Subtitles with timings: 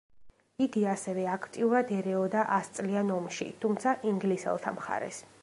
[0.65, 5.25] იგი ასევე აქტიურად ერეოდა ასწლიან ომში, თუმცა ინგლისელთა მხარეს.